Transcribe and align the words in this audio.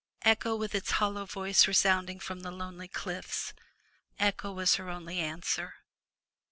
Echo 0.23 0.55
with 0.55 0.73
its 0.73 0.93
hollow 0.93 1.25
voice 1.27 1.67
resounding 1.67 2.19
from 2.19 2.39
the 2.39 2.49
lonely 2.49 2.87
cliffs,— 2.87 3.53
echo 4.19 4.51
was 4.51 4.77
her 4.77 4.89
only 4.89 5.19
answer. 5.19 5.75